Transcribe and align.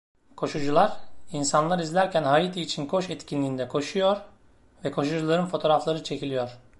Koşucular, 0.35 0.97
insanlar 1.31 1.79
izlerken 1.79 2.23
Haiti 2.23 2.61
için 2.61 2.85
Koş 2.87 3.09
etkinliğinde 3.09 3.67
koşuyor 3.67 4.17
ve 4.83 4.91
koşucuların 4.91 5.45
fotoğrafları 5.45 6.03
çekiliyor. 6.03 6.49